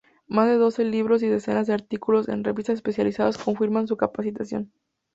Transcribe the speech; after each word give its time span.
Más 0.27 0.47
de 0.47 0.55
doce 0.55 0.83
libros 0.83 1.21
y 1.21 1.27
decenas 1.27 1.67
de 1.67 1.73
artículos 1.75 2.27
en 2.27 2.43
revistas 2.43 2.73
especializadas 2.73 3.37
confirman 3.37 3.85
su 3.87 3.97
capacitación. 3.97 4.71